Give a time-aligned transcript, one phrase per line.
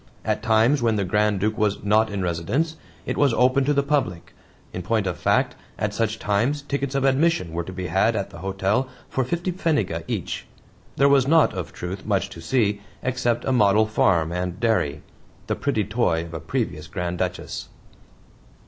[0.25, 3.83] At times, when the Grand Duke was "not in residence," it was open to the
[3.83, 4.33] public.
[4.73, 8.31] In point of fact, at such times tickets of admission were to be had at
[8.31, 10.47] the hotel for fifty pfennige each.
[10.95, 15.03] There was not, of truth, much to see except a model farm and dairy
[15.45, 17.69] the pretty toy of a previous Grand Duchess.